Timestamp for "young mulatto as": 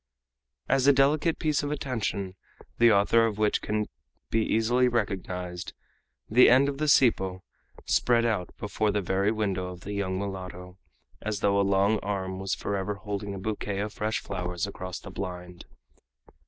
9.93-11.41